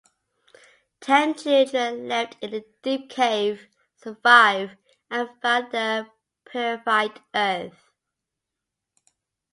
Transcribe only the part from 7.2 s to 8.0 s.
Earth.